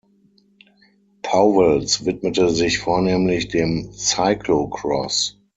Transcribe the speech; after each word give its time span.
Pauwels 1.21 2.03
widmete 2.05 2.49
sich 2.49 2.79
vornehmlich 2.79 3.49
dem 3.49 3.91
Cyclocross. 3.91 5.39